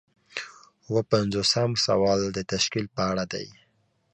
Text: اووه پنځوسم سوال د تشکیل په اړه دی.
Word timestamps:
اووه 0.85 1.03
پنځوسم 1.11 1.71
سوال 1.85 2.21
د 2.31 2.37
تشکیل 2.51 2.85
په 2.95 3.01
اړه 3.11 3.23
دی. 3.33 3.47